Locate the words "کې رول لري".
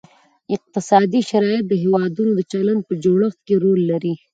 3.47-4.13